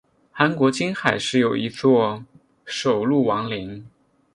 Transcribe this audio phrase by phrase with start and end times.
[0.31, 2.25] 韩国金海市有一座
[2.65, 3.85] 首露王陵。